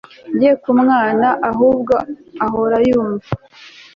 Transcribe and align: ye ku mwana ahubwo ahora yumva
ye 0.41 0.51
ku 0.61 0.71
mwana 0.81 1.27
ahubwo 1.49 1.93
ahora 2.45 2.77
yumva 2.87 3.29